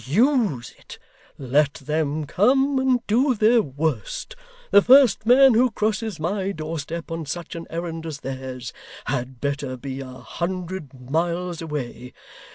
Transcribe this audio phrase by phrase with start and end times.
[0.07, 0.97] Use it!
[1.37, 4.35] Let them come and do their worst.
[4.71, 8.73] The first man who crosses my doorstep on such an errand as theirs,
[9.05, 12.13] had better be a hundred miles away.